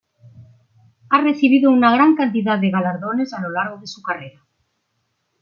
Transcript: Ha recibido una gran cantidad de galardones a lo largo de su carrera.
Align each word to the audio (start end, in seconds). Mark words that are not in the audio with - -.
Ha 1.09 1.21
recibido 1.21 1.69
una 1.69 1.93
gran 1.93 2.15
cantidad 2.15 2.57
de 2.57 2.71
galardones 2.71 3.33
a 3.33 3.41
lo 3.41 3.51
largo 3.51 3.77
de 3.77 3.85
su 3.85 4.01
carrera. 4.01 4.43